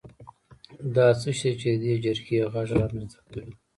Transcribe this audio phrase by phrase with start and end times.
[0.95, 3.53] دا څه شی دی چې د دې جرقې غږ رامنځته کوي؟